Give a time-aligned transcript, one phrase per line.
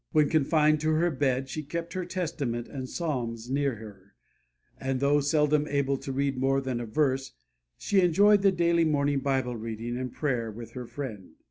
[0.13, 4.15] When confined to her bed she kept her Testament and Psalms near her,
[4.79, 7.33] and though seldom able to read more than a verse
[7.77, 11.35] she enjoyed the daily morning Bible reading and prayer with her friend.